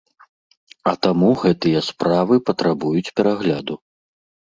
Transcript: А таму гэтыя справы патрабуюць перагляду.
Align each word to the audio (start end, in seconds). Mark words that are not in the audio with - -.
А 0.91 0.93
таму 1.07 1.29
гэтыя 1.43 1.85
справы 1.91 2.41
патрабуюць 2.51 3.09
перагляду. 3.19 3.83